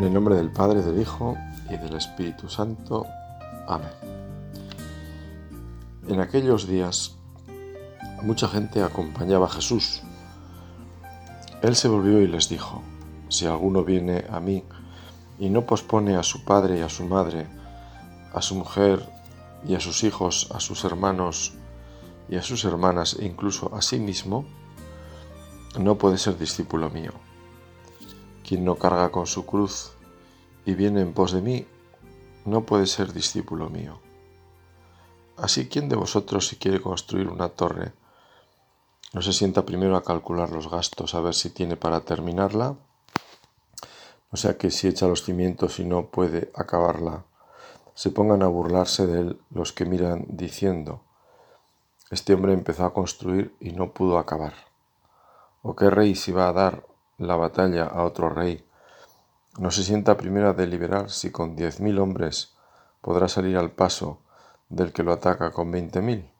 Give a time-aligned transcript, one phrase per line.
[0.00, 1.36] En el nombre del Padre, del Hijo
[1.68, 3.06] y del Espíritu Santo.
[3.68, 3.90] Amén.
[6.08, 7.16] En aquellos días
[8.22, 10.00] mucha gente acompañaba a Jesús.
[11.60, 12.80] Él se volvió y les dijo,
[13.28, 14.64] si alguno viene a mí
[15.38, 17.46] y no pospone a su padre y a su madre,
[18.32, 19.06] a su mujer
[19.68, 21.52] y a sus hijos, a sus hermanos
[22.30, 24.46] y a sus hermanas e incluso a sí mismo,
[25.78, 27.12] no puede ser discípulo mío.
[28.50, 29.92] Quien no carga con su cruz
[30.66, 31.68] y viene en pos de mí,
[32.44, 34.00] no puede ser discípulo mío.
[35.36, 37.92] Así, ¿quién de vosotros si quiere construir una torre,
[39.12, 42.74] no se sienta primero a calcular los gastos, a ver si tiene para terminarla?
[44.32, 47.22] O sea que si echa los cimientos y no puede acabarla,
[47.94, 51.04] se pongan a burlarse de él los que miran diciendo,
[52.10, 54.54] este hombre empezó a construir y no pudo acabar.
[55.62, 56.89] ¿O qué rey si va a dar
[57.20, 58.64] la batalla a otro rey,
[59.58, 62.54] no se sienta primero a deliberar si con diez mil hombres
[63.02, 64.18] podrá salir al paso
[64.70, 66.30] del que lo ataca con veinte mil?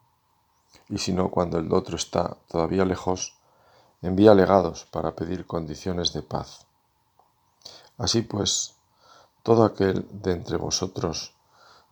[0.88, 3.36] Y si no, cuando el otro está todavía lejos,
[4.00, 6.66] envía legados para pedir condiciones de paz.
[7.98, 8.76] Así pues,
[9.42, 11.34] todo aquel de entre vosotros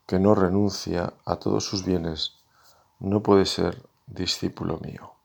[0.07, 2.37] que no renuncia a todos sus bienes
[3.01, 5.18] no puede ser discípulo mío.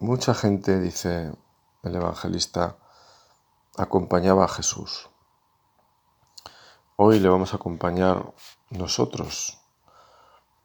[0.00, 1.32] Mucha gente, dice
[1.82, 2.76] el evangelista,
[3.76, 5.08] acompañaba a Jesús.
[6.94, 8.32] Hoy le vamos a acompañar
[8.70, 9.58] nosotros,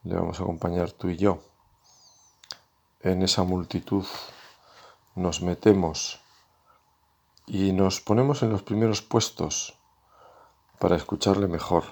[0.04, 1.40] le vamos a acompañar tú y yo.
[3.00, 4.06] En esa multitud
[5.16, 6.20] nos metemos
[7.44, 9.76] y nos ponemos en los primeros puestos
[10.78, 11.82] para escucharle mejor.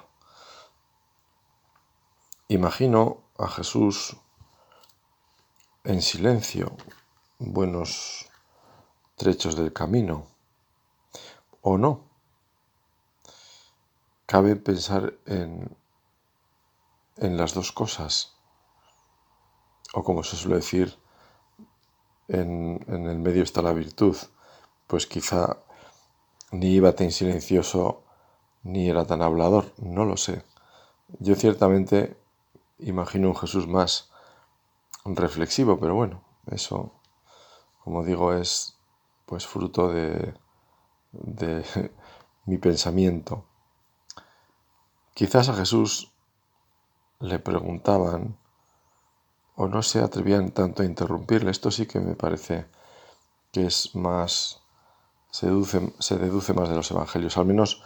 [2.46, 4.16] Imagino a Jesús
[5.82, 6.76] en silencio,
[7.44, 8.28] buenos
[9.16, 10.26] trechos del camino
[11.60, 12.04] o no.
[14.26, 15.76] Cabe pensar en,
[17.16, 18.36] en las dos cosas.
[19.94, 20.96] O como se suele decir,
[22.28, 24.16] en, en el medio está la virtud.
[24.86, 25.58] Pues quizá
[26.52, 28.04] ni iba tan silencioso
[28.62, 30.44] ni era tan hablador, no lo sé.
[31.18, 32.16] Yo ciertamente
[32.78, 34.10] imagino un Jesús más
[35.04, 36.92] reflexivo, pero bueno, eso
[37.84, 38.76] como digo, es
[39.26, 40.34] pues fruto de,
[42.46, 43.44] mi pensamiento.
[45.14, 46.12] Quizás a Jesús
[47.20, 48.36] le preguntaban
[49.56, 51.50] o no se atrevían tanto a interrumpirle.
[51.50, 52.66] Esto sí que me parece
[53.52, 54.62] que es más,
[55.30, 57.82] se deduce, se deduce más de los evangelios, al menos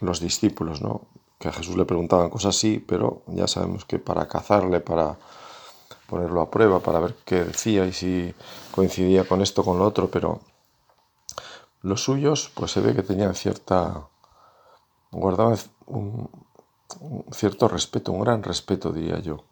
[0.00, 1.02] los discípulos, ¿no?
[1.38, 5.18] Que a Jesús le preguntaban cosas así, pero ya sabemos que para cazarle, para
[6.08, 8.34] ponerlo a prueba para ver qué decía y si
[8.72, 10.40] coincidía con esto con lo otro, pero
[11.82, 14.08] los suyos pues se ve que tenían cierta
[15.12, 16.30] guardaban un,
[17.30, 19.44] cierto respeto, un gran respeto diría yo.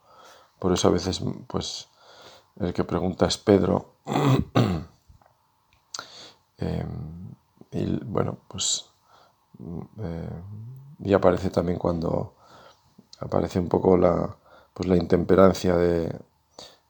[0.58, 1.88] Por eso a veces pues
[2.58, 3.96] el que pregunta es Pedro
[6.56, 7.34] em,
[7.70, 8.86] y bueno pues
[10.00, 10.42] eh,
[11.00, 12.32] y aparece también cuando
[13.20, 14.36] aparece un poco la
[14.72, 16.18] pues la intemperancia de,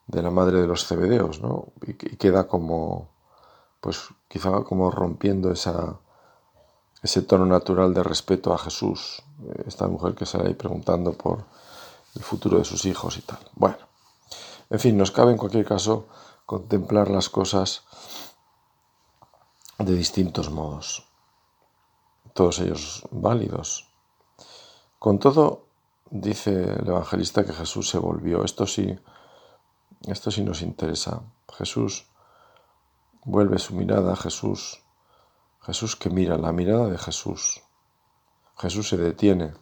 [0.06, 1.72] de la madre de los cebedeos, ¿no?
[1.87, 3.09] Y, queda como,
[3.81, 9.22] pues quizá como rompiendo ese tono natural de respeto a Jesús,
[9.67, 11.44] esta mujer que sale ahí preguntando por
[12.15, 13.39] el futuro de sus hijos y tal.
[13.55, 13.78] Bueno,
[14.71, 16.06] en fin, nos cabe en cualquier caso
[16.47, 17.83] contemplar las cosas
[19.78, 21.06] de distintos modos,
[22.33, 23.88] todos ellos válidos.
[24.99, 25.67] Con todo,
[26.11, 28.99] dice el evangelista que Jesús se volvió, esto sí,
[30.06, 31.22] esto sí nos interesa.
[31.53, 32.06] Jesús
[33.25, 34.82] vuelve su mirada a Jesús.
[35.62, 37.62] Jesús que mira, la mirada de Jesús.
[38.56, 39.53] Jesús se detiene.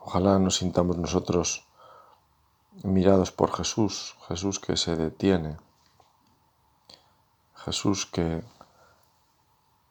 [0.00, 1.64] Ojalá nos sintamos nosotros
[2.82, 5.56] mirados por Jesús, Jesús que se detiene,
[7.54, 8.42] Jesús que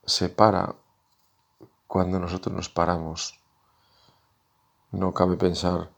[0.05, 0.75] se para
[1.87, 3.39] cuando nosotros nos paramos.
[4.91, 5.91] No cabe pensar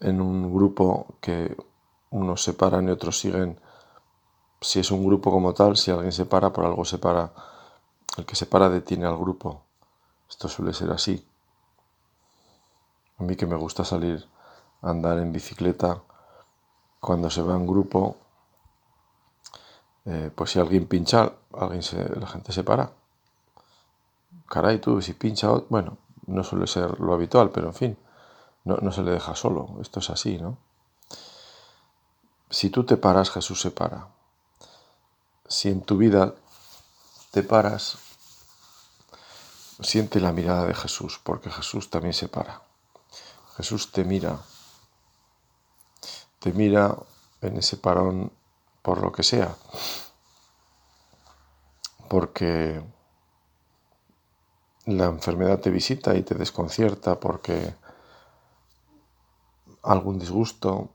[0.00, 1.56] en un grupo que
[2.10, 3.60] unos se paran y otros siguen,
[4.60, 7.32] si es un grupo como tal, si alguien se para, por algo se para,
[8.16, 9.62] el que se para detiene al grupo.
[10.28, 11.26] Esto suele ser así.
[13.18, 14.26] A mí que me gusta salir
[14.82, 16.02] a andar en bicicleta,
[17.00, 18.16] cuando se va en grupo,
[20.04, 21.82] eh, pues si alguien pincha, alguien
[22.18, 22.90] la gente se para.
[24.48, 27.96] Caray, tú, si pincha, bueno, no suele ser lo habitual, pero en fin
[28.66, 29.78] no, se le deja solo.
[29.80, 30.58] Esto es así, ¿no?
[32.50, 34.08] Si tú te paras, Jesús se para.
[35.48, 36.34] si en tu vida
[37.30, 37.98] te paras,
[39.80, 42.62] siente la mirada de Jesús, porque Jesús también se para.
[43.56, 44.40] Jesús te mira,
[46.40, 46.96] te mira
[47.42, 48.32] en ese parón
[48.82, 49.54] por lo que sea,
[52.08, 52.82] porque
[54.86, 57.74] la enfermedad te visita y te desconcierta, porque
[59.86, 60.90] algún disgusto,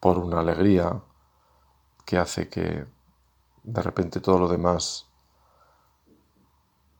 [0.00, 1.00] por una alegría
[2.04, 2.86] que hace que
[3.62, 5.06] de repente todo lo demás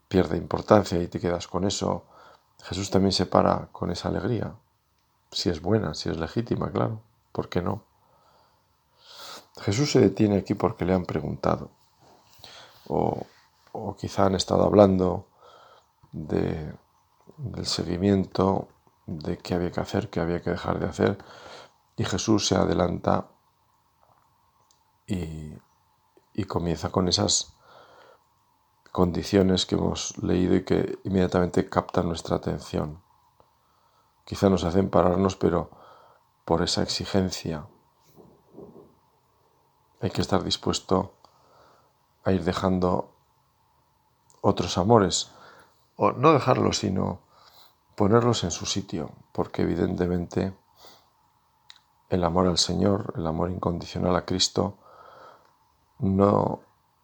[0.08, 2.04] pierde importancia y te quedas con eso.
[2.62, 4.54] Jesús también se para con esa alegría,
[5.30, 7.02] si es buena, si es legítima, claro,
[7.32, 7.82] ¿por qué no?
[9.60, 11.70] Jesús se detiene aquí porque le han preguntado,
[12.88, 13.26] o,
[13.98, 15.26] quizá han estado hablando
[16.12, 16.74] de,
[17.36, 18.68] del seguimiento,
[19.06, 21.18] de qué había que hacer, qué había que dejar de hacer,
[21.96, 23.28] y Jesús se adelanta
[25.06, 25.52] y,
[26.32, 27.56] y comienza con esas
[28.92, 33.02] condiciones que hemos leído y que inmediatamente captan nuestra atención.
[34.24, 35.70] Quizá nos hacen pararnos, pero
[36.44, 37.66] por esa exigencia
[40.00, 41.14] hay que estar dispuesto
[42.24, 43.10] a ir dejando
[44.40, 45.30] otros amores,
[45.96, 47.23] o no dejarlos, sino
[47.94, 50.54] ponerlos en su sitio, porque evidentemente
[52.10, 54.78] el amor al Señor, el amor incondicional a Cristo,
[55.98, 56.60] no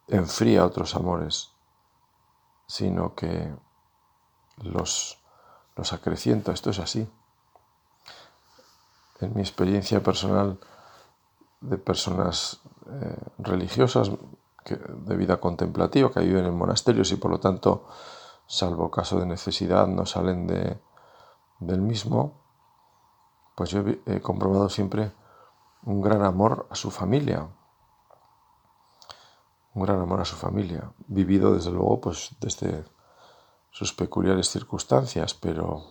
[0.07, 1.49] enfría otros amores,
[2.67, 3.53] sino que
[4.63, 5.17] los,
[5.75, 6.51] los acrecienta.
[6.51, 7.07] Esto es así.
[9.19, 10.59] En mi experiencia personal
[11.61, 12.59] de personas
[12.89, 14.11] eh, religiosas
[14.65, 17.87] de vida contemplativa que viven en monasterios y por lo tanto,
[18.51, 20.77] salvo caso de necesidad, no salen de,
[21.59, 22.33] del mismo,
[23.55, 25.13] pues yo he comprobado siempre
[25.85, 27.47] un gran amor a su familia,
[29.73, 32.83] un gran amor a su familia, vivido desde luego pues desde
[33.71, 35.85] sus peculiares circunstancias, pero,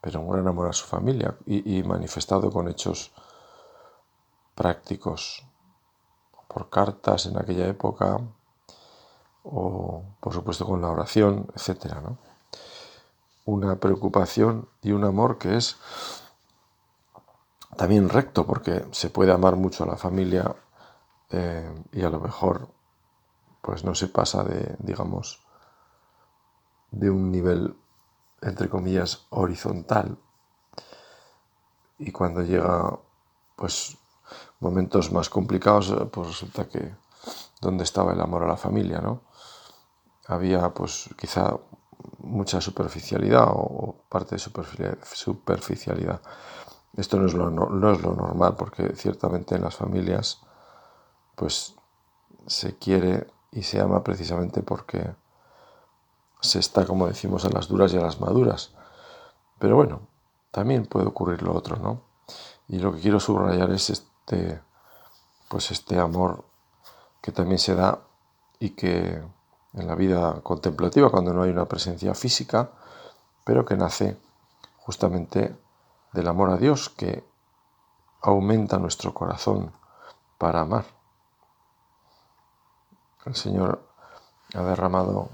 [0.00, 3.12] pero un gran amor a su familia y, manifestado con hechos
[4.54, 5.44] prácticos,
[6.48, 8.18] por cartas en aquella época,
[9.50, 11.96] o por supuesto con la oración, etc.
[13.44, 15.76] Una preocupación y un amor que es
[17.76, 20.54] también recto, porque se puede amar mucho a la familia
[21.30, 22.68] eh, y a lo mejor
[23.62, 25.40] pues no se pasa de, digamos,
[26.90, 27.76] de un nivel,
[28.40, 30.16] entre comillas, horizontal.
[31.98, 32.98] Y cuando llega,
[33.56, 33.98] pues,
[34.60, 36.94] momentos más complicados, pues resulta que
[37.60, 39.27] dónde estaba el amor a la familia, ¿no?
[40.28, 41.56] Había, pues, quizá
[42.18, 44.40] mucha superficialidad o parte de
[45.02, 46.20] superficialidad.
[46.96, 50.40] Esto no es, lo, no es lo normal, porque ciertamente en las familias
[51.38, 51.76] pues
[52.48, 55.14] se quiere y se ama precisamente porque
[56.40, 58.72] se está, como decimos, a las duras y a las maduras.
[59.60, 60.00] Pero bueno,
[60.50, 62.02] también puede ocurrir lo otro, ¿no?
[62.66, 64.60] Y lo que quiero subrayar es este,
[65.48, 66.44] pues este amor
[67.22, 68.00] que también se da
[68.58, 69.22] y que
[69.74, 72.70] en la vida contemplativa, cuando no hay una presencia física,
[73.44, 74.16] pero que nace
[74.78, 75.56] justamente
[76.12, 77.24] del amor a Dios que
[78.20, 79.72] aumenta nuestro corazón
[80.38, 80.84] para amar.
[83.24, 83.86] El Señor
[84.54, 85.28] ha derramado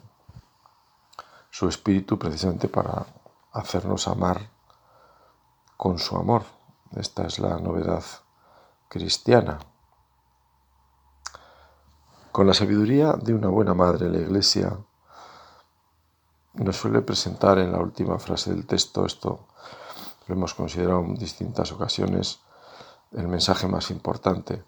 [1.50, 3.06] su espíritu precisamente para
[3.52, 4.48] hacernos amar
[5.76, 6.42] con su amor.
[6.96, 8.02] Esta es la novedad
[8.88, 9.60] cristiana.
[12.34, 14.76] Con la sabiduría de una buena madre, la Iglesia
[16.54, 19.46] nos suele presentar en la última frase del texto, esto
[20.26, 22.40] lo hemos considerado en distintas ocasiones,
[23.12, 24.64] el mensaje más importante.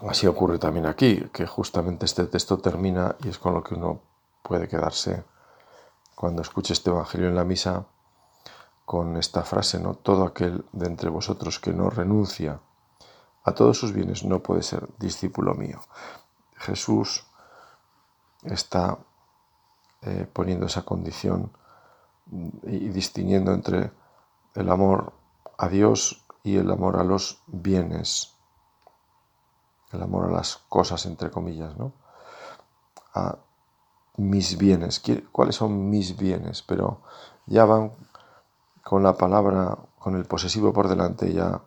[0.00, 4.00] Así ocurre también aquí, que justamente este texto termina y es con lo que uno
[4.42, 5.22] puede quedarse
[6.16, 7.86] cuando escuche este Evangelio en la misa
[8.84, 9.94] con esta frase, ¿no?
[9.94, 12.58] Todo aquel de entre vosotros que no renuncia
[13.44, 15.80] a todos sus bienes no puede ser discípulo mío.
[16.56, 17.26] Jesús
[18.42, 18.98] está
[20.02, 21.50] eh, poniendo esa condición
[22.64, 23.90] y distinguiendo entre
[24.54, 25.12] el amor
[25.58, 28.32] a Dios y el amor a los bienes
[29.92, 31.92] el amor a las cosas, entre comillas, ¿no?
[33.14, 33.36] A
[34.16, 35.02] mis bienes.
[35.30, 36.62] ¿Cuáles son mis bienes?
[36.62, 37.00] Pero
[37.46, 37.92] ya van
[38.82, 41.60] con la palabra, con el posesivo por delante, ya,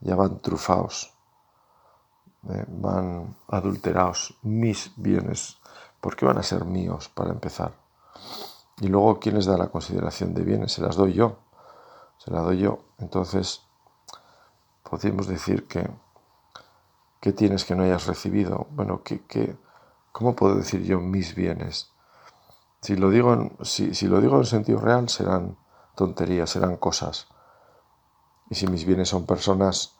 [0.00, 1.12] ya van trufados,
[2.48, 2.64] ¿eh?
[2.68, 4.36] van adulterados.
[4.42, 5.58] Mis bienes.
[6.00, 7.72] ¿Por qué van a ser míos para empezar?
[8.80, 10.72] Y luego, ¿quién les da la consideración de bienes?
[10.72, 11.36] Se las doy yo.
[12.18, 12.80] Se las doy yo.
[12.98, 13.62] Entonces,
[14.82, 15.90] podríamos decir que
[17.20, 18.66] ¿Qué tienes que no hayas recibido?
[18.70, 19.54] Bueno, ¿qué, qué,
[20.10, 21.92] cómo puedo decir yo mis bienes?
[22.80, 25.58] Si lo, digo si, si lo digo en sentido real, serán
[25.94, 27.28] tonterías, serán cosas.
[28.50, 29.94] Y si mis bienes son personas,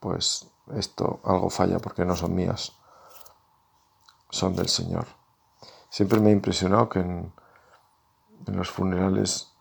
[0.00, 2.72] pues esto algo falla porque no son mías,
[4.30, 5.06] son del Señor.
[5.90, 7.32] Siempre me ha impresionado que en,
[8.46, 9.52] en los funerales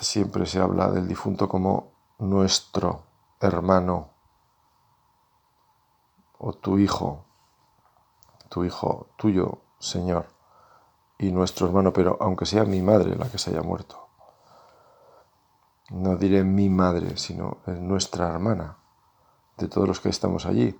[0.00, 3.02] siempre se habla del difunto como nuestro
[3.40, 4.10] hermano
[6.38, 7.24] o tu hijo,
[8.48, 10.26] tu hijo tuyo, Señor,
[11.18, 14.07] y nuestro hermano, pero aunque sea mi madre la que se haya muerto.
[15.90, 18.76] No diré mi madre, sino nuestra hermana,
[19.56, 20.78] de todos los que estamos allí,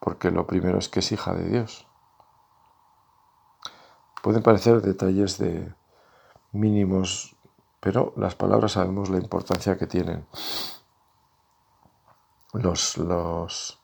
[0.00, 1.86] porque lo primero es que es hija de Dios.
[4.22, 5.74] Pueden parecer detalles de
[6.52, 7.36] mínimos,
[7.80, 10.26] pero las palabras sabemos la importancia que tienen.
[12.52, 13.80] Los, los,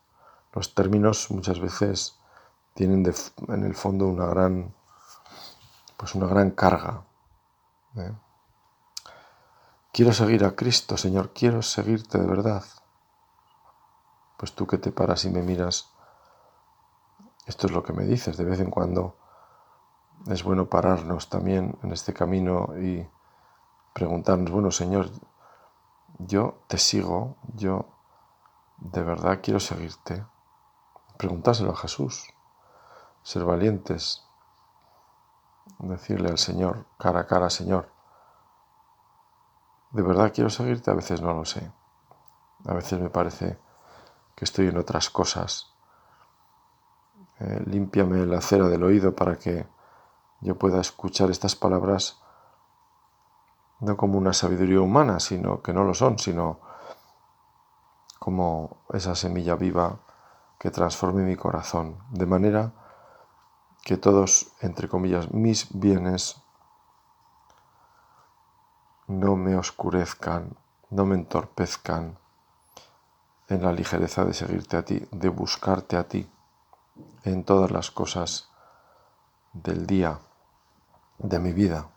[0.53, 2.19] los términos muchas veces
[2.75, 3.11] tienen
[3.49, 4.75] en el fondo una gran,
[5.97, 7.03] pues una gran carga.
[7.97, 8.12] ¿eh?
[9.97, 12.62] Quiero seguir a Cristo, Señor, quiero seguirte de verdad.
[14.37, 15.88] Pues tú que te paras y me miras,
[17.47, 19.17] esto es lo que me dices de vez en cuando
[20.26, 23.09] es bueno pararnos también en este camino y
[23.95, 25.09] preguntarnos, bueno Señor,
[26.19, 27.87] yo te sigo, yo
[28.76, 30.26] de verdad quiero seguirte.
[31.17, 32.26] Preguntárselo a Jesús,
[33.23, 34.26] ser valientes,
[35.79, 37.96] decirle al Señor, cara a cara, Señor,
[39.97, 41.73] de verdad quiero seguirte, a veces no lo sé,
[42.67, 43.59] a veces me parece
[44.35, 45.73] que estoy en otras cosas.
[47.41, 49.67] Eh, límpiame la cera del oído para que
[50.43, 52.21] yo pueda escuchar estas palabras
[53.81, 56.61] no como una sabiduría humana, sino que no lo son, sino
[58.19, 60.00] como esa semilla viva
[60.59, 62.73] que transforme mi corazón, de manera
[63.83, 66.43] que todos, entre comillas, mis bienes
[69.07, 70.57] no me oscurezcan,
[70.91, 72.19] no me entorpezcan
[73.49, 76.29] en la ligereza de seguirte a ti, de buscarte a ti
[77.25, 78.51] en todas las cosas
[79.53, 80.19] del día
[81.19, 81.91] de mi vida.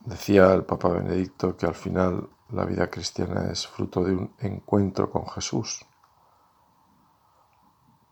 [0.00, 5.10] Decía el Papa Benedicto que al final la vida cristiana es fruto de un encuentro
[5.10, 5.84] con Jesús,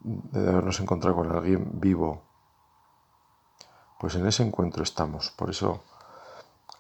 [0.00, 2.23] de habernos encontrado con alguien vivo.
[4.04, 5.30] Pues en ese encuentro estamos.
[5.30, 5.82] Por eso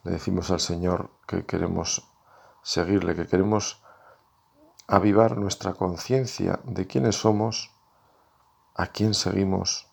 [0.02, 2.06] le decimos al Señor que queremos
[2.62, 3.82] seguirle, que queremos
[4.88, 7.70] avivar nuestra conciencia de quiénes somos,
[8.74, 9.88] a quién seguimos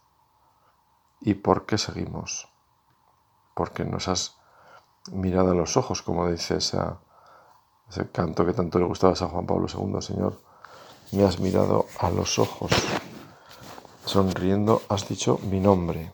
[1.22, 2.50] ¿Y por qué seguimos?
[3.54, 4.36] Porque nos has
[5.14, 6.82] mirado a los ojos, como dice ese
[8.12, 10.38] canto que tanto le gustaba a San Juan Pablo II, Señor.
[11.14, 12.72] Me has mirado a los ojos.
[14.04, 16.12] Sonriendo has dicho mi nombre.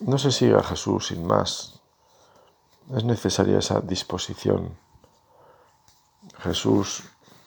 [0.00, 1.80] No se sigue a Jesús sin más.
[2.94, 4.76] Es necesaria esa disposición.
[6.38, 7.04] Jesús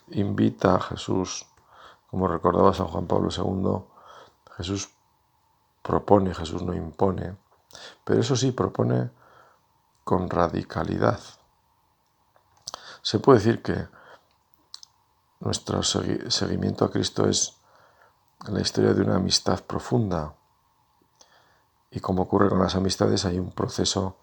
[0.09, 1.47] invita a Jesús,
[2.09, 3.83] como recordaba San Juan Pablo II,
[4.57, 4.89] Jesús
[5.81, 7.35] propone, Jesús no impone,
[8.03, 9.09] pero eso sí propone
[10.03, 11.19] con radicalidad.
[13.01, 13.87] Se puede decir que
[15.39, 17.57] nuestro seguimiento a Cristo es
[18.47, 20.35] la historia de una amistad profunda.
[21.93, 24.17] Y como ocurre con las amistades, hay un proceso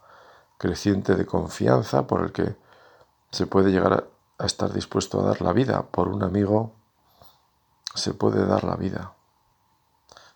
[0.57, 2.55] creciente de confianza por el que
[3.31, 5.83] se puede llegar a estar dispuesto a dar la vida.
[5.83, 6.73] Por un amigo
[7.95, 9.13] se puede dar la vida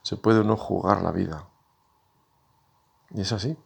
[0.05, 1.47] se puede uno jugar la vida.
[3.09, 3.57] Y es así.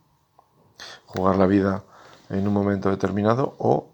[1.06, 1.84] Jugar la vida
[2.30, 3.90] en un momento determinado o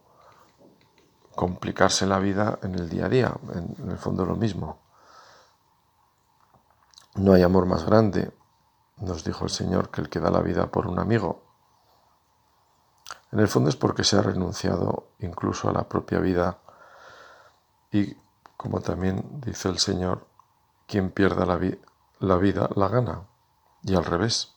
[1.34, 3.34] complicarse la vida en el día a día.
[3.52, 4.78] En, el fondo lo mismo.
[7.16, 8.32] No hay amor más grande,
[8.98, 11.42] nos dijo el Señor, que el que da la vida por un amigo.
[13.32, 16.58] En el fondo es porque se ha renunciado incluso a la propia vida
[17.92, 18.16] y,
[18.58, 20.26] como también dice el Señor,
[20.88, 21.58] quien pierda la
[22.38, 23.24] vida la gana
[23.84, 24.54] y al revés.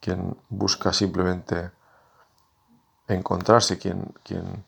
[0.00, 1.70] Quien busca simplemente
[3.08, 4.64] encontrarse, quien, quien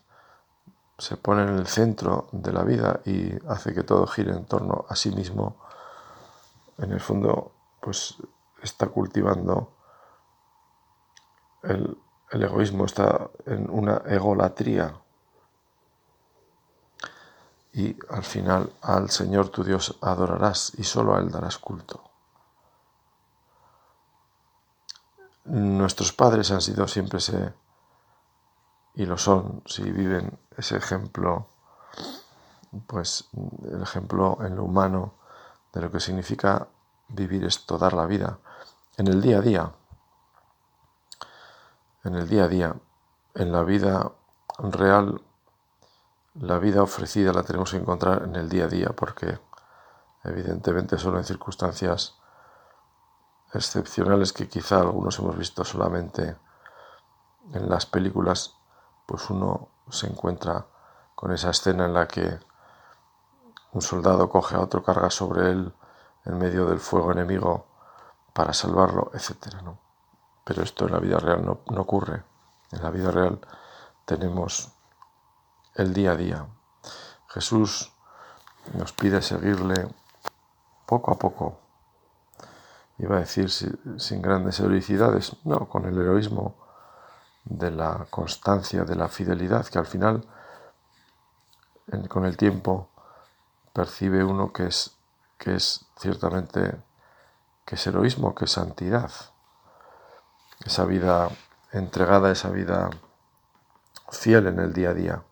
[0.97, 4.85] se pone en el centro de la vida y hace que todo gire en torno
[4.89, 5.55] a sí mismo,
[6.77, 8.15] en el fondo, pues
[8.61, 9.73] está cultivando
[11.63, 11.97] el,
[12.31, 14.95] egoísmo, está en una egolatría
[17.73, 22.03] y al final al Señor tu Dios adorarás y solo a Él darás culto.
[25.45, 27.53] Nuestros padres han sido siempre ese
[28.93, 31.47] y lo son si viven ese ejemplo,
[32.87, 33.27] pues
[33.63, 35.13] el ejemplo en lo humano
[35.73, 36.67] de lo que significa
[37.13, 38.39] vivir esto, dar la vida,
[38.97, 39.71] en el día a día,
[42.03, 42.75] en el día a día,
[43.35, 44.11] en la vida
[44.57, 45.21] real,
[46.35, 49.39] la vida ofrecida la tenemos que encontrar en el día a día, porque
[50.23, 52.15] evidentemente solo en circunstancias
[53.53, 56.37] excepcionales que quizá algunos hemos visto solamente
[57.53, 58.55] en las películas,
[59.05, 60.65] pues uno se encuentra
[61.15, 62.39] con esa escena en la que
[63.73, 65.73] un soldado coge a otro, carga sobre él
[66.25, 67.65] en medio del fuego enemigo
[68.33, 69.55] para salvarlo, etc.
[70.43, 72.23] Pero esto en la vida real no, no ocurre.
[72.71, 73.39] En la vida real
[74.05, 74.71] tenemos
[75.75, 76.47] el día a día.
[77.27, 77.91] Jesús
[78.73, 79.87] nos pide seguirle
[80.85, 81.59] poco a poco.
[82.97, 86.55] Iba a decir sin grandes heroicidades, no, con el heroísmo
[87.45, 90.27] de la constancia, de la fidelidad, que al final,
[92.09, 92.89] con el tiempo,
[93.73, 94.97] percibe uno que es,
[95.41, 96.79] que es ciertamente,
[97.65, 99.11] que es heroísmo, que es santidad.
[100.63, 101.29] Esa vida
[101.71, 102.91] entregada, esa vida
[104.11, 105.23] fiel en el día a día.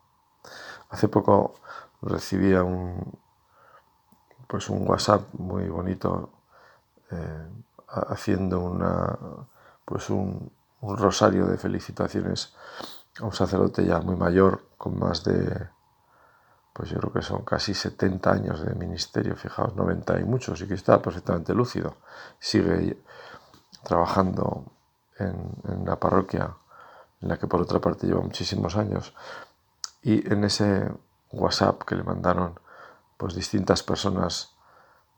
[0.89, 1.60] Hace poco
[2.01, 3.20] recibía un,
[4.48, 6.32] pues un WhatsApp muy bonito
[7.12, 7.48] eh,
[7.88, 9.16] haciendo una,
[9.86, 10.51] pues un,
[10.82, 12.56] un rosario de felicitaciones
[13.20, 15.70] a un sacerdote ya muy mayor, con más de,
[16.80, 20.66] pues yo creo que son casi 70 años de ministerio, fijaos, 90 y muchos, y
[20.66, 21.98] que está perfectamente lúcido.
[22.40, 23.04] Sigue
[23.84, 24.64] trabajando
[25.18, 26.56] en, en la parroquia,
[27.20, 29.14] en la que por otra parte lleva muchísimos años.
[30.04, 30.90] Y en ese
[31.34, 32.58] WhatsApp que le mandaron
[33.18, 34.56] pues distintas personas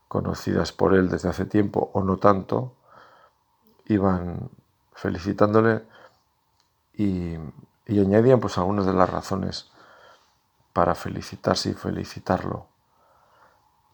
[0.08, 2.74] conocidas por él desde hace tiempo o no tanto,
[3.86, 4.50] iban
[4.95, 5.84] felicitándole
[6.95, 7.36] y,
[7.88, 9.70] añadían pues algunas de las razones
[10.73, 12.67] para felicitarse y felicitarlo.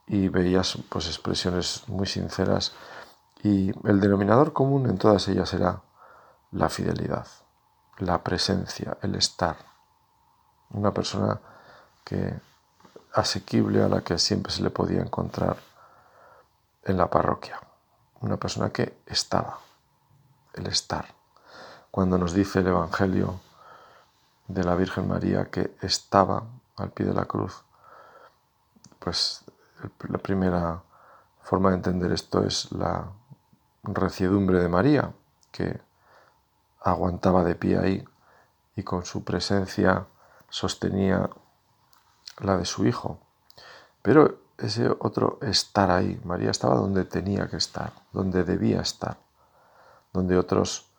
[0.08, 2.74] Y veías pues expresiones muy sinceras
[3.44, 5.82] y el denominador común en todas ellas era
[6.52, 7.28] la fidelidad,
[7.98, 9.58] la presencia, el estar.
[10.72, 11.40] Una persona
[12.04, 12.34] que
[13.14, 15.58] asequible a la que siempre se le podía encontrar
[16.84, 17.60] en la parroquia.
[18.22, 19.60] Una persona que estaba
[20.54, 21.06] el estar.
[21.92, 23.40] Cuando nos dice el Evangelio
[24.48, 26.44] de la Virgen María que estaba
[26.78, 27.64] al pie de la cruz,
[29.00, 29.44] pues
[30.08, 30.82] la primera
[31.42, 33.12] forma de entender esto es la
[33.84, 35.14] reciedumbre de María,
[35.52, 35.80] que
[36.82, 38.08] aguantaba de pie ahí
[38.76, 40.06] y con su presencia
[40.50, 41.30] sostenía
[42.40, 43.20] la de su hijo.
[44.02, 49.18] Pero ese otro estar ahí, María estaba donde tenía que estar, donde debía estar
[50.18, 50.90] donde otros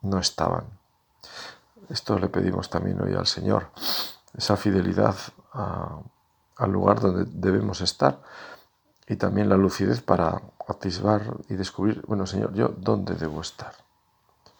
[0.00, 0.64] no estaban.
[1.90, 3.68] Esto le pedimos también hoy al Señor,
[4.34, 5.14] esa fidelidad
[5.52, 8.20] al lugar donde debemos estar
[9.06, 13.72] y también la lucidez para atisbar y descubrir, bueno Señor, yo dónde debo estar.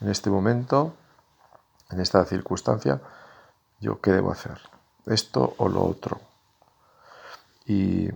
[0.00, 0.94] En este momento,
[1.90, 3.00] en esta circunstancia,
[3.80, 4.58] yo qué debo hacer,
[5.06, 6.20] esto o lo otro.
[7.66, 8.08] Y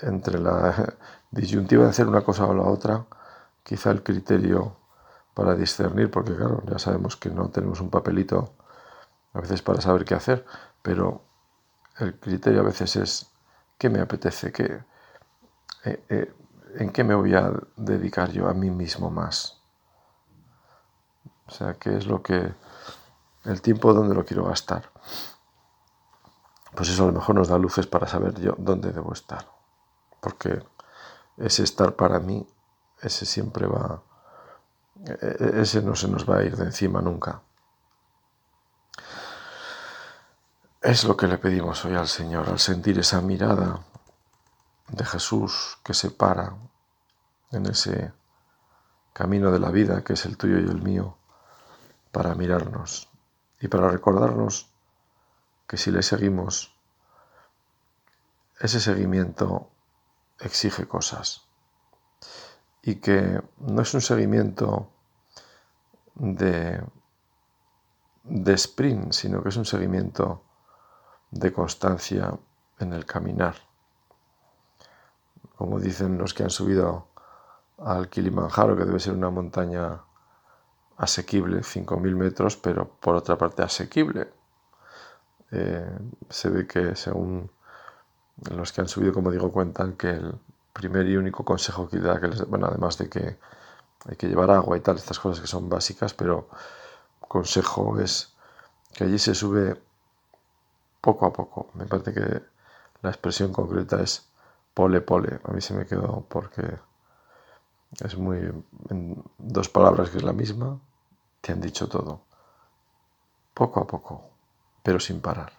[0.00, 0.94] entre la
[1.30, 3.06] disyuntiva de hacer una cosa o la otra,
[3.62, 4.76] quizá el criterio
[5.34, 8.52] para discernir, porque claro, ya sabemos que no tenemos un papelito
[9.36, 10.44] a veces para saber qué hacer,
[10.82, 11.22] pero
[11.98, 13.32] el criterio a veces es
[13.78, 14.82] qué me apetece, qué,
[15.84, 16.34] eh, eh,
[16.76, 19.60] en qué me voy a dedicar yo a mí mismo más.
[21.46, 22.54] O sea, qué es lo que,
[23.44, 24.90] el tiempo donde lo quiero gastar.
[26.74, 29.46] Pues eso a lo mejor nos da luces para saber yo dónde debo estar.
[30.20, 30.62] Porque
[31.36, 32.46] ese estar para mí
[33.00, 34.02] ese siempre va,
[35.04, 37.42] e-, e-, ese no se nos va a ir de encima nunca.
[40.86, 43.84] Es lo que le pedimos hoy al Señor, al sentir esa mirada
[44.86, 46.54] de Jesús que se para
[47.50, 48.12] en ese
[49.12, 51.18] camino de la vida que es el tuyo y el mío,
[52.12, 53.08] para mirarnos
[53.60, 54.70] y para recordarnos
[55.66, 56.78] que si le seguimos,
[58.60, 59.68] ese seguimiento
[60.38, 61.48] exige cosas
[62.82, 64.88] y que no es un seguimiento
[66.14, 66.80] de,
[68.22, 70.45] de sprint, sino que es un seguimiento
[71.38, 72.32] de constancia
[72.78, 73.54] en el caminar.
[75.56, 77.08] Como dicen los que han subido
[77.78, 80.00] al Kilimanjaro, que debe ser una montaña
[80.98, 84.28] asequible, 5.000 metros, pero por otra parte asequible.
[85.52, 87.50] Eh, se ve que según
[88.50, 90.34] los que han subido, como digo, cuentan que el,
[90.76, 93.38] primer y único consejo que da, que les, bueno, además de que
[94.08, 96.48] hay que llevar agua y tal, estas cosas que son básicas, pero
[97.20, 98.34] consejo es
[98.92, 99.80] que allí se sube
[101.06, 101.70] poco a poco.
[101.74, 102.42] Me parece que
[103.02, 104.28] la expresión concreta es
[104.74, 105.38] pole pole.
[105.44, 106.66] A mí se me quedó porque
[108.00, 108.38] es muy
[108.90, 110.80] en dos palabras que es la misma,
[111.40, 112.22] te han dicho todo.
[113.54, 114.30] Poco a poco,
[114.82, 115.52] pero sin parar.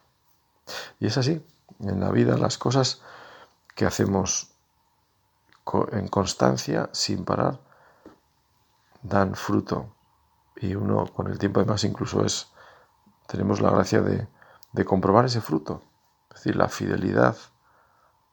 [1.00, 1.42] Y es así,
[1.80, 3.02] en la vida las cosas
[3.74, 4.52] que hacemos
[5.94, 7.62] en constancia, sin parar,
[9.02, 9.96] dan fruto.
[10.58, 12.52] Y uno con el tiempo además incluso es,
[13.28, 14.28] tenemos la gracia de,
[14.74, 15.82] de comprobar ese fruto.
[16.30, 17.36] Es decir, la fidelidad,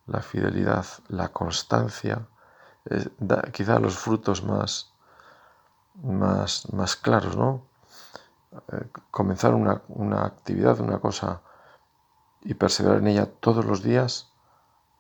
[0.06, 2.26] la fidelidad, la constancia,
[3.52, 4.92] quizá los frutos más,
[6.02, 7.62] más, más claros, ¿no?
[8.72, 11.40] Eh, comenzar una, una actividad, una cosa
[12.42, 14.30] y perseverar en ella todos los días,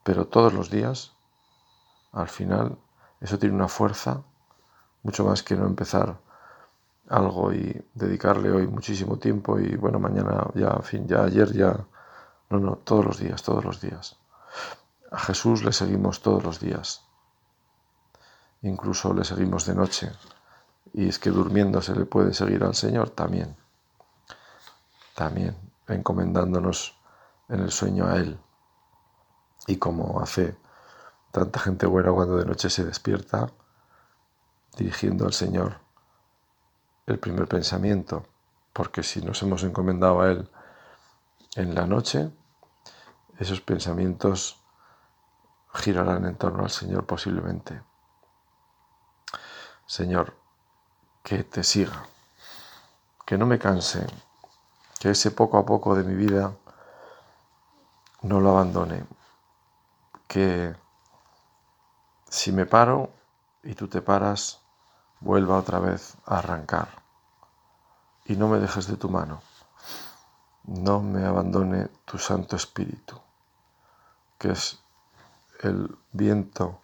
[0.02, 1.12] pero todos los días,
[2.12, 2.78] al final
[3.20, 4.22] eso tiene una fuerza
[5.02, 6.18] mucho más que no empezar
[7.08, 11.86] algo y dedicarle hoy muchísimo tiempo y bueno, mañana ya, en fin, ya ayer ya,
[12.50, 14.16] no, no, todos los días, todos los días.
[15.10, 17.04] A Jesús le seguimos todos los días.
[18.62, 20.12] Incluso le seguimos de noche.
[20.92, 23.56] Y es que durmiendo se le puede seguir al Señor también.
[25.14, 26.98] También encomendándonos
[27.48, 28.38] en el sueño a Él.
[29.66, 30.56] Y como hace
[31.30, 33.50] tanta gente buena cuando de noche se despierta,
[34.76, 35.83] dirigiendo al Señor
[37.06, 38.26] el primer pensamiento,
[38.72, 40.50] porque si nos hemos encomendado a Él
[41.56, 42.30] en la noche,
[43.38, 44.60] esos pensamientos
[45.72, 47.82] girarán en torno al Señor posiblemente.
[49.86, 50.34] Señor,
[51.22, 52.06] que te siga,
[53.26, 54.06] que no me canse,
[54.98, 56.56] que ese poco a poco de mi vida
[58.22, 59.04] no lo abandone,
[60.26, 60.74] que
[62.28, 63.10] si me paro
[63.62, 64.63] y tú te paras,
[65.20, 66.88] vuelva otra vez a arrancar
[68.24, 69.42] y no me dejes de tu mano,
[70.64, 73.20] no me abandone tu Santo Espíritu,
[74.38, 74.80] que es
[75.60, 76.80] el viento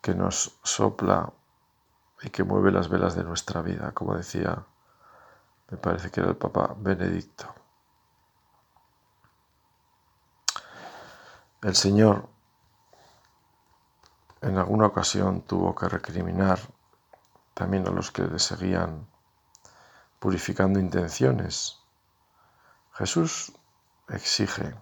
[0.00, 1.32] que nos sopla
[2.22, 4.64] y que mueve las velas de nuestra vida, como decía,
[5.70, 7.54] me parece que era el Papa Benedicto.
[11.62, 12.28] El Señor
[14.40, 16.58] en alguna ocasión tuvo que recriminar
[17.58, 19.08] también a los que le seguían
[20.20, 21.80] purificando intenciones.
[22.92, 23.52] Jesús
[24.08, 24.76] exige,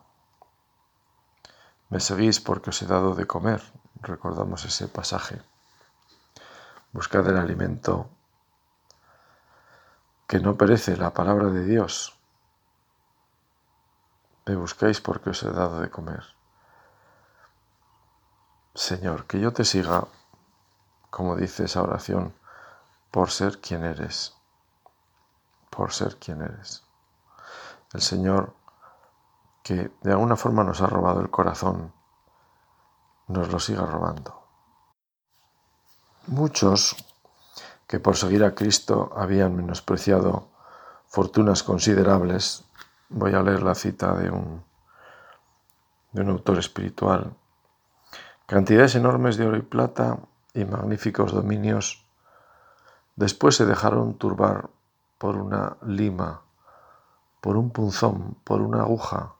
[1.89, 3.63] me seguís porque os he dado de comer,
[4.03, 5.41] recordamos ese pasaje.
[6.93, 8.11] Buscad el alimento
[10.27, 12.19] que no perece, la palabra de Dios.
[14.45, 16.25] Me buscáis porque os he dado de comer.
[18.75, 20.09] Señor, que yo te siga,
[21.09, 22.35] como dice esa oración,
[23.17, 24.37] por ser quien eres,
[25.71, 26.85] por ser quien eres.
[27.95, 28.53] El Señor,
[29.63, 31.95] que de alguna forma nos ha robado el corazón,
[33.29, 34.43] nos lo siga robando.
[36.27, 36.95] Muchos
[37.87, 40.51] que por seguir a Cristo habían menospreciado
[41.09, 42.67] fortunas considerables,
[43.09, 44.63] voy a leer la cita de un,
[46.13, 47.35] de un autor espiritual,
[48.45, 50.19] cantidades enormes de oro y plata
[50.53, 52.06] y magníficos dominios,
[53.17, 54.71] después se dejaron turbar
[55.19, 56.43] por una lima,
[57.41, 59.35] por un punzón, por una aguja,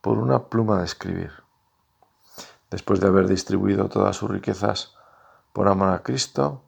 [0.00, 1.32] por una pluma de escribir.
[2.70, 4.94] Después de haber distribuido todas sus riquezas
[5.52, 6.62] por amar a Cristo,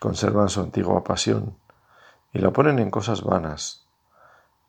[0.00, 1.56] conservan su antigua pasión
[2.32, 3.86] y la ponen en cosas vanas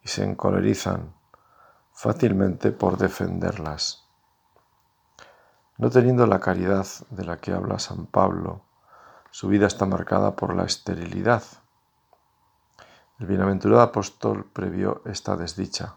[0.04, 1.14] y se encolerizan
[1.94, 4.06] fácilmente por defenderlas.
[5.78, 8.62] No teniendo la caridad de la que habla San Pablo,
[9.32, 11.44] su vida está marcada por la esterilidad.
[13.20, 15.96] El bienaventurado apóstol previó esta desdicha.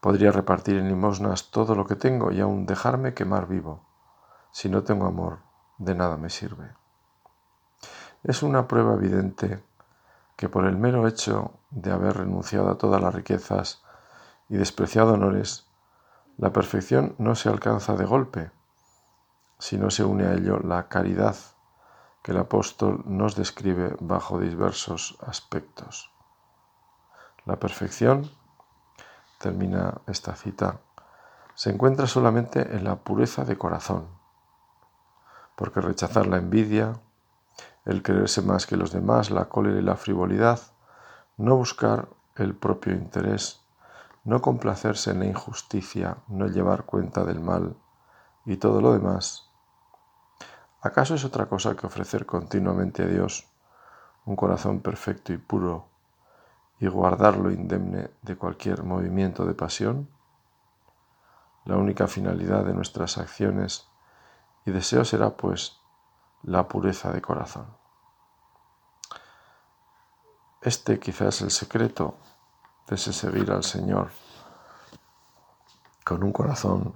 [0.00, 3.84] Podría repartir en limosnas todo lo que tengo y aún dejarme quemar vivo.
[4.52, 5.40] Si no tengo amor,
[5.78, 6.74] de nada me sirve.
[8.22, 9.62] Es una prueba evidente
[10.36, 13.82] que por el mero hecho de haber renunciado a todas las riquezas
[14.48, 15.66] y despreciado honores,
[16.36, 18.50] la perfección no se alcanza de golpe,
[19.58, 21.36] si no se une a ello la caridad
[22.22, 26.12] que el apóstol nos describe bajo diversos aspectos.
[27.46, 28.30] La perfección,
[29.38, 30.80] termina esta cita,
[31.54, 34.20] se encuentra solamente en la pureza de corazón
[35.60, 37.02] porque rechazar la envidia,
[37.84, 40.58] el creerse más que los demás, la cólera y la frivolidad,
[41.36, 43.60] no buscar el propio interés,
[44.24, 47.76] no complacerse en la injusticia, no llevar cuenta del mal
[48.46, 49.49] y todo lo demás,
[50.80, 53.46] ¿acaso es otra cosa que ofrecer continuamente a Dios
[54.24, 55.88] un corazón perfecto y puro
[56.78, 60.08] y guardarlo indemne de cualquier movimiento de pasión?
[61.64, 63.86] La única finalidad de nuestras acciones
[64.64, 65.78] y deseos será, pues,
[66.42, 67.66] la pureza de corazón.
[70.62, 72.16] Este quizás es el secreto
[72.86, 74.10] de ese seguir al Señor
[76.04, 76.94] con un corazón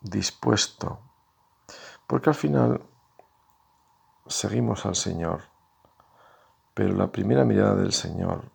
[0.00, 1.00] dispuesto,
[2.06, 2.82] porque al final
[4.26, 5.42] seguimos al Señor,
[6.74, 8.50] pero la primera mirada del Señor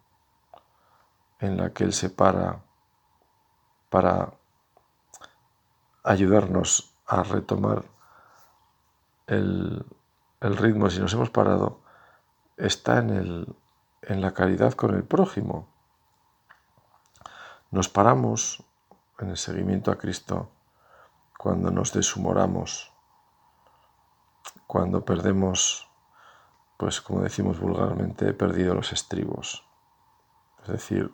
[1.40, 2.62] en la que Él se para
[3.92, 4.32] para
[6.04, 7.84] ayudarnos a retomar
[9.28, 9.86] el,
[10.40, 11.82] ritmo, si nos hemos parado,
[12.56, 13.56] está en, el,
[14.02, 15.68] en la caridad con el prójimo.
[17.70, 18.64] Nos paramos
[19.20, 20.50] en el seguimiento a Cristo
[21.38, 22.91] cuando nos deshumoramos,
[24.72, 25.90] cuando perdemos,
[26.78, 29.66] pues como decimos vulgarmente, he perdido los estribos.
[30.62, 31.12] Es decir,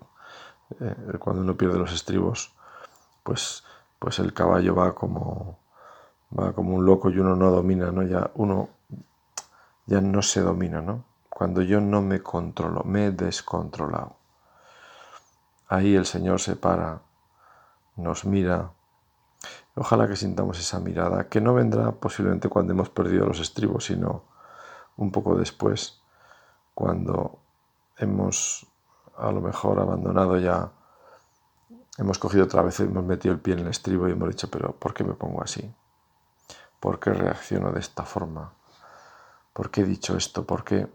[0.79, 2.53] eh, cuando uno pierde los estribos,
[3.23, 3.63] pues,
[3.97, 5.57] pues el caballo va como,
[6.39, 8.03] va como un loco y uno no domina, ¿no?
[8.03, 8.69] Ya uno
[9.87, 11.03] ya no se domina, ¿no?
[11.27, 14.17] Cuando yo no me controlo, me he descontrolado.
[15.67, 17.01] Ahí el Señor se para,
[17.95, 18.69] nos mira.
[19.75, 24.23] Ojalá que sintamos esa mirada, que no vendrá posiblemente cuando hemos perdido los estribos, sino
[24.97, 26.01] un poco después,
[26.73, 27.39] cuando
[27.97, 28.67] hemos
[29.17, 30.71] a lo mejor abandonado ya
[31.97, 34.73] hemos cogido otra vez, hemos metido el pie en el estribo y hemos dicho, pero
[34.73, 35.73] ¿por qué me pongo así?
[36.79, 38.53] ¿Por qué reacciono de esta forma?
[39.53, 40.45] ¿Por qué he dicho esto?
[40.45, 40.87] ¿Por qué?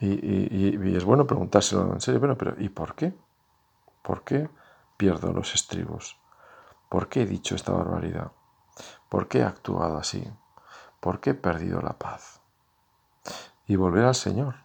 [0.00, 3.14] Y, es bueno preguntárselo en serio, bueno, pero ¿y por qué?
[4.02, 4.48] ¿Por qué
[4.96, 6.19] pierdo los estribos?
[6.90, 8.32] ¿Por qué he dicho esta barbaridad?
[9.08, 10.28] ¿Por qué he actuado así?
[10.98, 12.40] ¿Por qué he perdido la paz?
[13.68, 14.56] Y volver al Señor.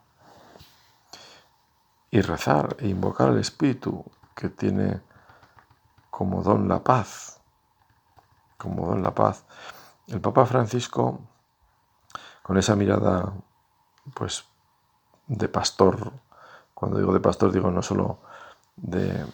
[2.09, 4.03] Y rezar e invocar al Espíritu
[4.35, 5.01] que tiene
[6.09, 7.41] como don la paz,
[8.57, 9.45] como don la paz.
[10.07, 11.19] El Papa Francisco,
[12.41, 13.33] con esa mirada,
[14.15, 14.45] pues,
[15.27, 16.11] de pastor,
[16.73, 18.19] cuando digo de pastor digo no solo
[18.75, 19.25] de,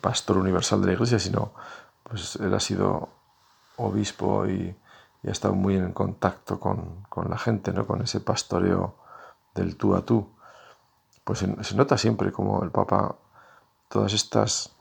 [0.00, 1.52] pastor universal de la Iglesia, sino,
[2.02, 3.08] pues, él ha sido
[3.76, 4.76] obispo y,
[5.26, 7.86] ha estado muy en contacto con, la gente, ¿no?
[7.86, 8.94] con ese pastoreo
[9.54, 10.26] del tú a tú.
[11.24, 13.16] Pues se, se nota siempre como el Papa
[13.90, 14.72] todas estas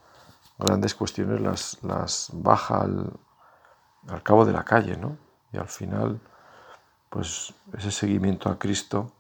[0.60, 3.12] grandes cuestiones las, las baja al,
[4.24, 5.18] cabo de la calle, ¿no?
[5.52, 6.20] Y al final,
[7.10, 9.12] pues ese seguimiento a Cristo,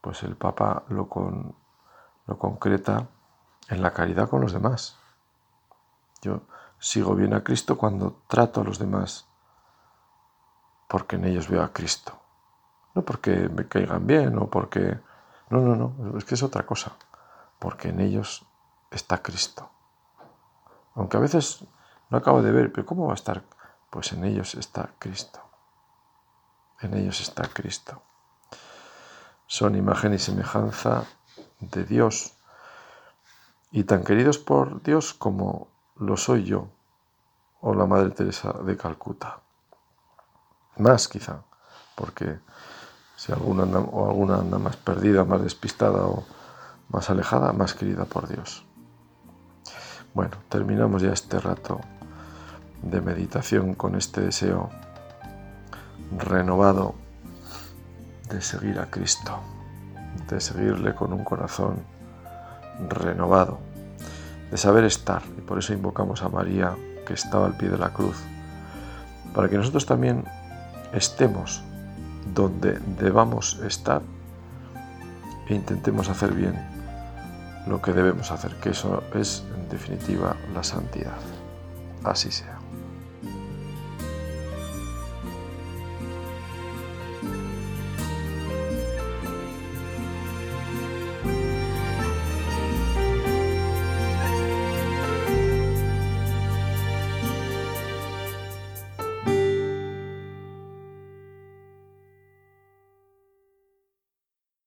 [0.00, 1.54] pues el Papa lo, con,
[2.26, 3.06] lo concreta
[3.72, 4.98] en la caridad con los demás.
[6.20, 6.42] Yo
[6.78, 9.26] sigo bien a Cristo cuando trato a los demás
[10.88, 12.20] porque en ellos veo a Cristo.
[12.94, 15.00] No porque me caigan bien o porque...
[15.48, 16.92] No, no, no, es que es otra cosa.
[17.58, 18.46] Porque en ellos
[18.90, 19.70] está Cristo.
[20.94, 21.64] Aunque a veces
[22.10, 23.42] no acabo de ver, pero ¿cómo va a estar?
[23.88, 25.40] Pues en ellos está Cristo.
[26.82, 28.02] En ellos está Cristo.
[29.46, 31.04] Son imagen y semejanza
[31.58, 32.36] de Dios
[33.72, 36.68] y tan queridos por Dios como lo soy yo
[37.62, 39.40] o la Madre Teresa de Calcuta.
[40.76, 41.42] Más quizá,
[41.94, 42.38] porque
[43.16, 46.24] si alguna anda, o alguna anda más perdida, más despistada o
[46.88, 48.64] más alejada, más querida por Dios.
[50.12, 51.80] Bueno, terminamos ya este rato
[52.82, 54.68] de meditación con este deseo
[56.18, 56.94] renovado
[58.28, 59.38] de seguir a Cristo,
[60.28, 62.01] de seguirle con un corazón
[62.88, 63.58] renovado,
[64.50, 65.22] de saber estar.
[65.38, 66.74] Y por eso invocamos a María
[67.06, 68.16] que estaba al pie de la cruz,
[69.34, 70.24] para que nosotros también
[70.92, 71.62] estemos
[72.34, 74.02] donde debamos estar
[75.48, 76.54] e intentemos hacer bien
[77.66, 81.18] lo que debemos hacer, que eso es en definitiva la santidad.
[82.04, 82.61] Así sea.